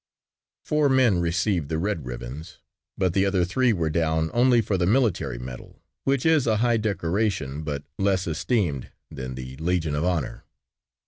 [0.65, 2.57] Four men received the red ribbons,
[2.97, 6.77] but the other three were down only for the military medal which is a high
[6.77, 10.43] decoration but less esteemed than the Legion of Honor.